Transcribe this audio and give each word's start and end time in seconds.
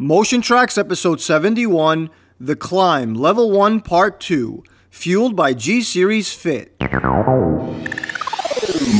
Motion 0.00 0.40
Traxx 0.40 0.78
episode 0.78 1.20
71 1.20 2.08
The 2.38 2.54
Climb 2.54 3.14
Level 3.14 3.50
1 3.50 3.80
Part 3.80 4.20
2 4.20 4.62
Fueled 4.90 5.34
by 5.34 5.52
G 5.54 5.82
Series 5.82 6.32
Fit. 6.32 6.72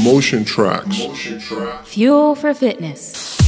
Motion 0.03 0.43
Traxx. 0.43 1.85
Fuel 1.85 2.35
for 2.35 2.53
fitness. 2.53 3.39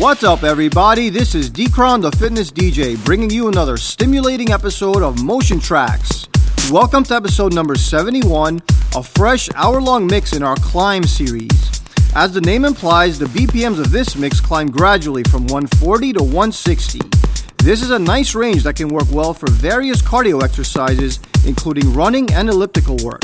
What's 0.00 0.24
up, 0.24 0.42
everybody? 0.42 1.10
This 1.10 1.36
is 1.36 1.48
Deekron, 1.48 2.02
the 2.02 2.10
fitness 2.10 2.50
DJ, 2.50 2.96
bringing 3.04 3.30
you 3.30 3.46
another 3.46 3.76
stimulating 3.76 4.50
episode 4.50 5.04
of 5.04 5.22
Motion 5.22 5.58
Traxx. 5.60 6.26
Welcome 6.72 7.04
to 7.04 7.14
episode 7.14 7.54
number 7.54 7.76
71, 7.76 8.60
a 8.96 9.02
fresh 9.04 9.48
hour 9.54 9.80
long 9.80 10.08
mix 10.08 10.32
in 10.32 10.42
our 10.42 10.56
Climb 10.56 11.04
series. 11.04 11.79
As 12.16 12.32
the 12.32 12.40
name 12.40 12.64
implies, 12.64 13.20
the 13.20 13.26
BPMs 13.26 13.78
of 13.78 13.92
this 13.92 14.16
mix 14.16 14.40
climb 14.40 14.68
gradually 14.68 15.22
from 15.22 15.46
140 15.46 16.14
to 16.14 16.22
160. 16.24 16.98
This 17.58 17.82
is 17.82 17.90
a 17.90 17.98
nice 18.00 18.34
range 18.34 18.64
that 18.64 18.74
can 18.74 18.88
work 18.88 19.06
well 19.12 19.32
for 19.32 19.48
various 19.48 20.02
cardio 20.02 20.42
exercises, 20.42 21.20
including 21.46 21.94
running 21.94 22.32
and 22.32 22.48
elliptical 22.48 22.96
work. 23.04 23.22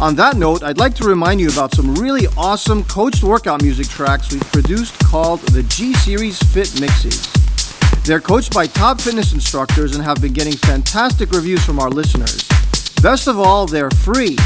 On 0.00 0.16
that 0.16 0.36
note, 0.36 0.64
I'd 0.64 0.76
like 0.76 0.94
to 0.96 1.04
remind 1.04 1.40
you 1.40 1.50
about 1.50 1.72
some 1.72 1.94
really 1.94 2.26
awesome 2.36 2.82
coached 2.84 3.22
workout 3.22 3.62
music 3.62 3.86
tracks 3.86 4.32
we've 4.32 4.52
produced 4.52 4.98
called 5.04 5.38
the 5.52 5.62
G 5.62 5.92
Series 5.94 6.42
Fit 6.52 6.80
Mixes. 6.80 7.32
They're 8.04 8.20
coached 8.20 8.52
by 8.52 8.66
top 8.66 9.00
fitness 9.00 9.34
instructors 9.34 9.94
and 9.94 10.02
have 10.02 10.20
been 10.20 10.32
getting 10.32 10.54
fantastic 10.54 11.30
reviews 11.30 11.64
from 11.64 11.78
our 11.78 11.90
listeners. 11.90 12.42
Best 13.00 13.28
of 13.28 13.38
all, 13.38 13.66
they're 13.66 13.90
free, 13.90 14.36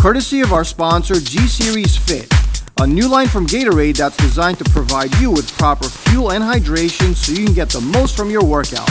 courtesy 0.00 0.40
of 0.40 0.52
our 0.52 0.64
sponsor, 0.64 1.20
G 1.20 1.46
Series 1.46 1.96
Fit 1.96 2.37
a 2.80 2.86
new 2.86 3.08
line 3.08 3.26
from 3.26 3.46
Gatorade 3.46 3.96
that's 3.96 4.16
designed 4.18 4.58
to 4.58 4.64
provide 4.70 5.12
you 5.18 5.30
with 5.32 5.50
proper 5.58 5.88
fuel 5.88 6.30
and 6.30 6.44
hydration 6.44 7.14
so 7.14 7.32
you 7.32 7.44
can 7.44 7.54
get 7.54 7.70
the 7.70 7.80
most 7.80 8.16
from 8.16 8.30
your 8.30 8.44
workout. 8.44 8.88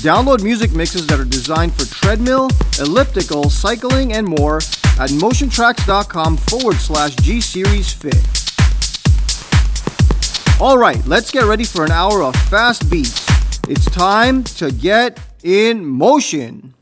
Download 0.00 0.42
music 0.42 0.72
mixes 0.74 1.06
that 1.08 1.20
are 1.20 1.24
designed 1.24 1.74
for 1.74 1.84
treadmill, 1.84 2.48
elliptical, 2.80 3.50
cycling, 3.50 4.14
and 4.14 4.26
more 4.26 4.56
at 4.56 5.10
motiontraxx.com 5.10 6.38
forward 6.38 6.76
slash 6.76 7.14
G 7.16 7.40
Series 7.40 7.92
Fit. 7.92 8.16
Alright, 10.60 11.06
let's 11.06 11.30
get 11.30 11.44
ready 11.44 11.64
for 11.64 11.84
an 11.84 11.92
hour 11.92 12.22
of 12.22 12.34
fast 12.34 12.90
beats. 12.90 13.26
It's 13.68 13.84
time 13.86 14.42
to 14.44 14.72
get 14.72 15.20
in 15.42 15.84
motion. 15.84 16.74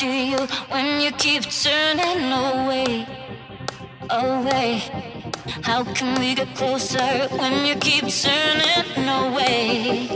to 0.00 0.06
you 0.06 0.38
when 0.70 0.98
you 0.98 1.12
keep 1.12 1.42
turning 1.42 2.32
away, 2.32 3.06
away? 4.08 4.78
How 5.62 5.84
can 5.84 6.18
we 6.18 6.34
get 6.34 6.56
closer 6.56 7.28
when 7.36 7.66
you 7.66 7.74
keep 7.74 8.08
turning 8.08 9.06
away? 9.06 10.08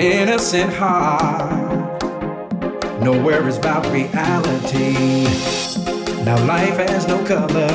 Innocent 0.00 0.72
heart. 0.72 2.02
No 3.02 3.12
worries 3.12 3.58
about 3.58 3.84
reality. 3.92 5.24
Now 6.24 6.44
life 6.44 6.76
has 6.76 7.06
no 7.06 7.18
color. 7.24 7.68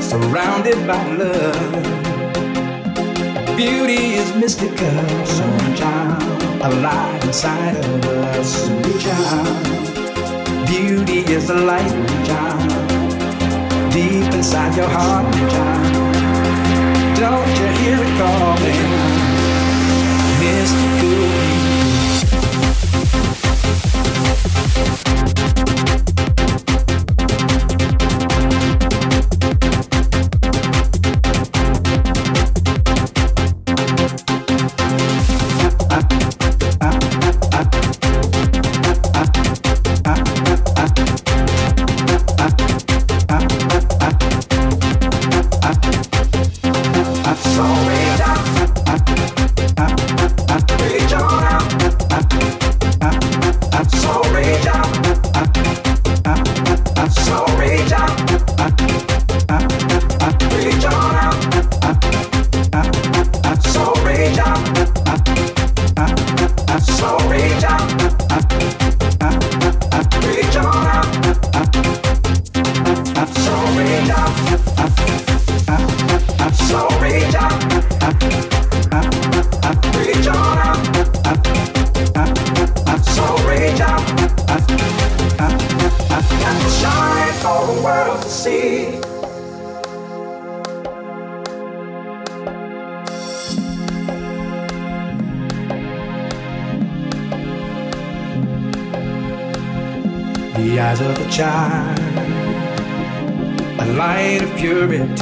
Surrounded 0.00 0.86
by 0.86 1.02
love. 1.16 1.84
Beauty 3.56 4.14
is 4.14 4.34
mystical. 4.36 4.76
So 5.26 5.44
Sunshine 5.58 6.62
alive 6.62 7.24
inside 7.24 7.76
of 7.76 8.04
us. 8.34 8.68
Reach 8.68 9.06
out. 9.06 10.66
Beauty 10.66 11.20
is 11.32 11.50
a 11.50 11.54
light. 11.54 11.92
Reach 11.92 12.30
out. 12.30 13.92
Deep 13.92 14.32
inside 14.34 14.76
your 14.76 14.88
heart. 14.88 15.34
Reach 15.34 15.54
out. 15.54 16.09
Don't 17.20 17.46
you 17.48 17.66
hear 17.84 17.98
it 18.02 18.18
calling? 18.18 19.20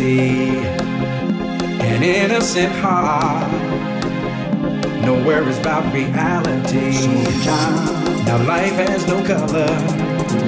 an 0.09 2.03
innocent 2.03 2.73
heart. 2.77 3.51
No 5.05 5.15
worries 5.25 5.59
about 5.59 5.93
reality. 5.93 7.07
Reach 7.07 7.47
out. 7.47 8.25
Now 8.25 8.43
life 8.45 8.73
has 8.73 9.07
no 9.07 9.23
color. 9.25 9.69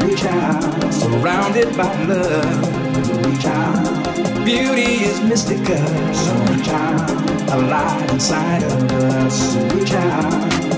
Reach 0.06 0.24
out. 0.24 0.92
Surrounded 0.92 1.76
by 1.76 2.04
love. 2.04 3.26
Reach 3.26 3.44
out. 3.44 4.44
Beauty 4.44 5.04
is 5.04 5.20
mystical. 5.22 5.86
So 6.14 6.34
reach 6.52 6.68
out. 6.68 7.10
A 7.50 7.56
light 7.58 8.10
inside 8.12 8.62
of 8.62 8.92
us. 8.92 9.56
Reach 9.74 9.92
out 9.92 10.69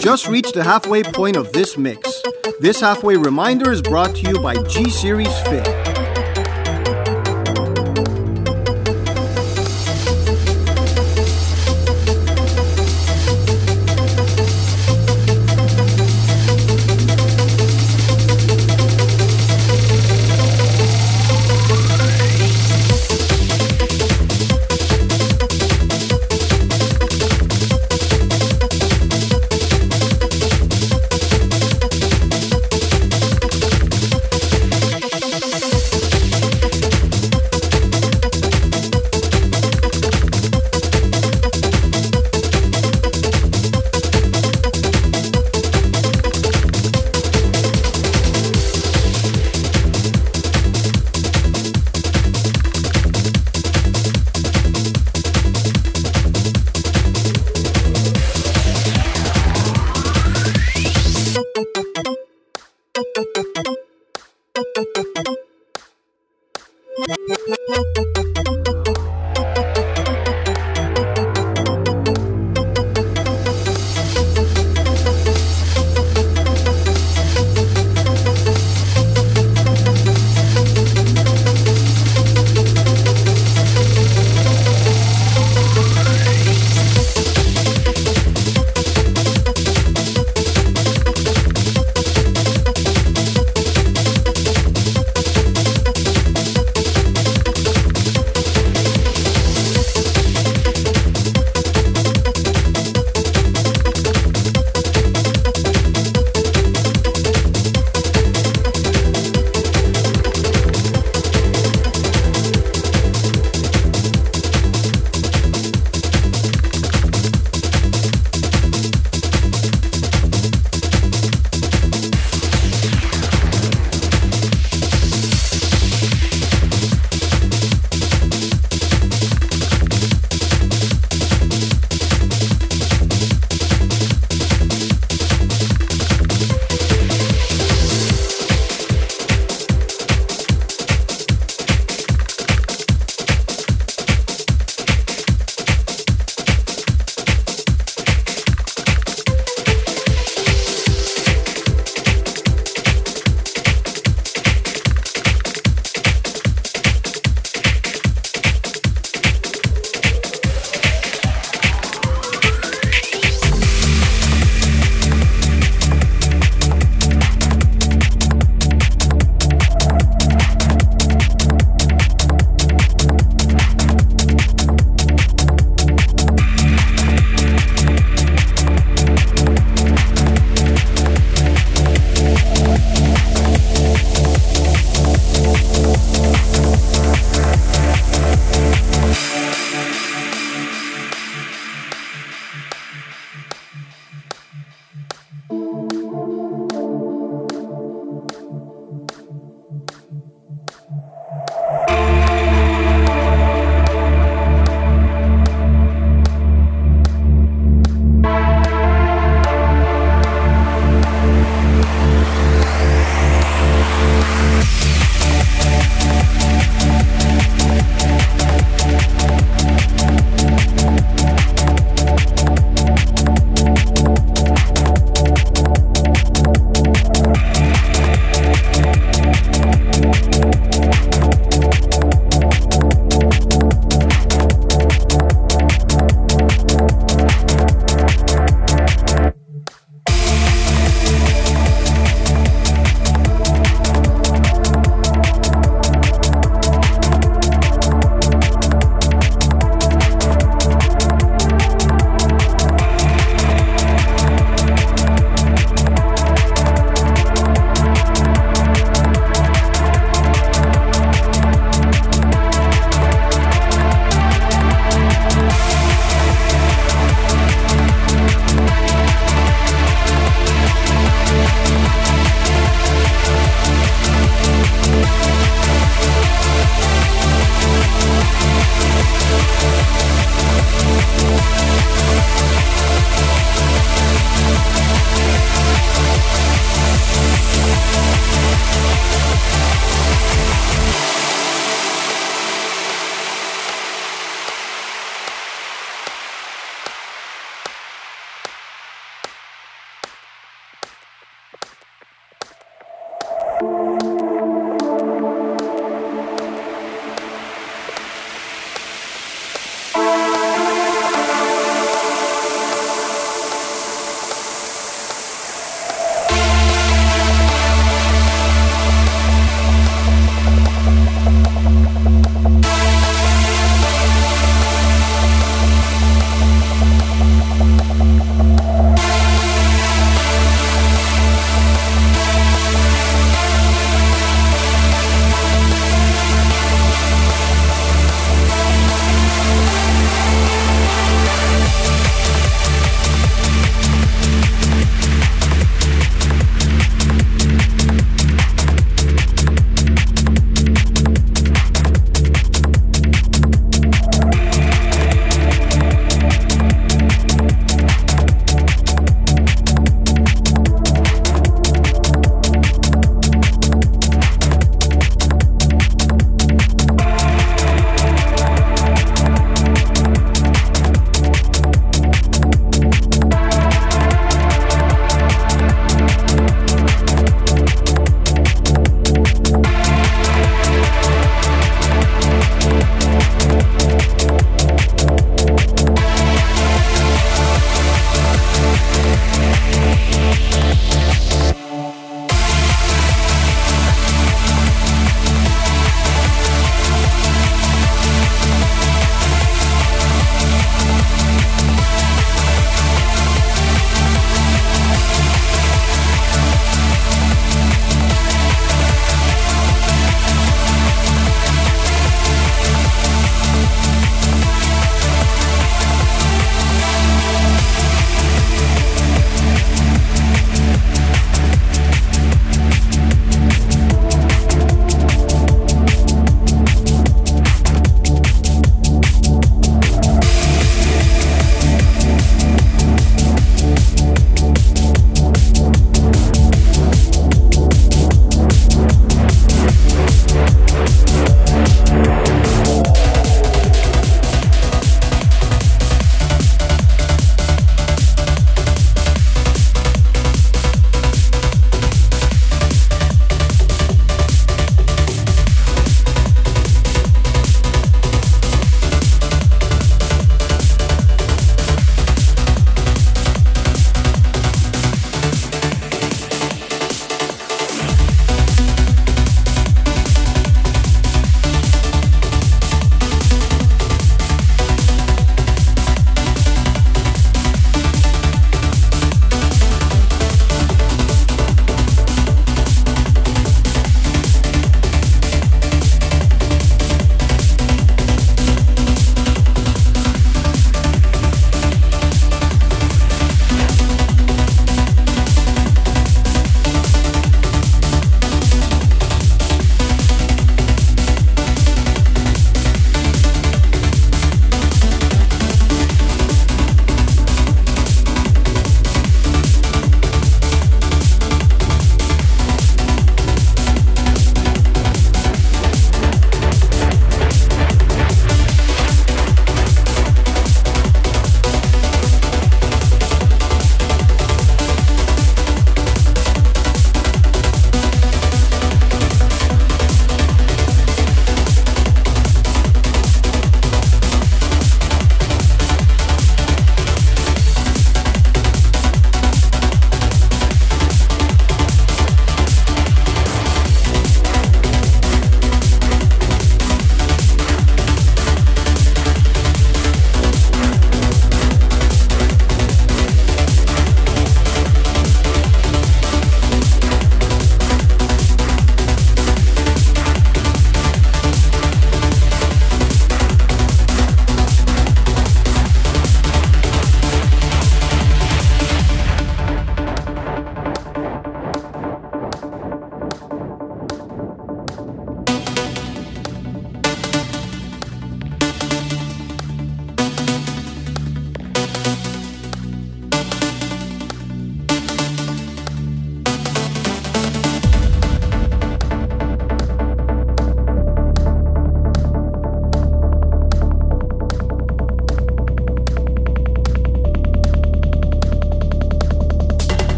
just 0.00 0.28
reached 0.28 0.54
the 0.54 0.64
halfway 0.64 1.02
point 1.02 1.36
of 1.36 1.52
this 1.52 1.76
mix. 1.76 2.22
This 2.60 2.80
halfway 2.80 3.16
reminder 3.16 3.70
is 3.70 3.82
brought 3.82 4.14
to 4.16 4.30
you 4.30 4.40
by 4.40 4.56
G 4.64 4.90
Series 4.90 5.38
Fit. 5.42 5.95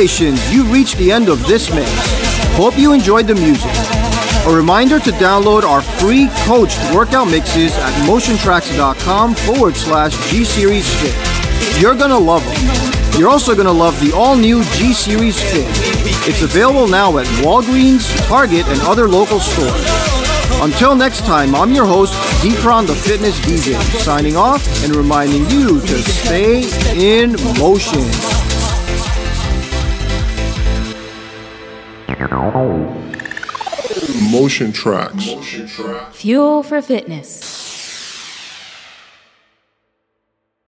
Congratulations, 0.00 0.50
you 0.54 0.64
reached 0.72 0.96
the 0.96 1.12
end 1.12 1.28
of 1.28 1.46
this 1.46 1.68
mix. 1.74 1.90
Hope 2.56 2.78
you 2.78 2.94
enjoyed 2.94 3.26
the 3.26 3.34
music. 3.34 3.70
A 4.46 4.50
reminder 4.50 4.98
to 4.98 5.10
download 5.10 5.62
our 5.62 5.82
free 5.82 6.28
coached 6.46 6.78
workout 6.94 7.28
mixes 7.28 7.76
at 7.76 7.92
motiontraxx.com 8.08 9.34
forward 9.34 9.76
slash 9.76 10.16
G 10.30 10.42
Series 10.42 10.88
Fit. 11.02 11.82
You're 11.82 11.94
gonna 11.94 12.18
love 12.18 12.42
them. 12.46 13.20
You're 13.20 13.28
also 13.28 13.54
gonna 13.54 13.70
love 13.70 14.00
the 14.00 14.10
all 14.16 14.36
new 14.36 14.64
G 14.72 14.94
Series 14.94 15.38
Fit. 15.38 15.68
It's 16.26 16.40
available 16.40 16.88
now 16.88 17.18
at 17.18 17.26
Walgreens, 17.44 18.08
Target, 18.26 18.66
and 18.68 18.80
other 18.80 19.06
local 19.06 19.38
stores. 19.38 19.84
Until 20.62 20.94
next 20.96 21.26
time, 21.26 21.54
I'm 21.54 21.72
your 21.72 21.84
host, 21.84 22.14
Deekron 22.40 22.86
the 22.86 22.94
Fitness 22.94 23.38
DJ, 23.40 23.78
signing 24.00 24.38
off 24.38 24.66
and 24.82 24.96
reminding 24.96 25.50
you 25.50 25.78
to 25.78 25.98
stay 25.98 26.62
in 26.96 27.32
motion. 27.58 28.29
Motion 34.30 34.72
Traxx. 34.72 36.12
Fuel 36.12 36.62
for 36.62 36.82
fitness. 36.82 37.49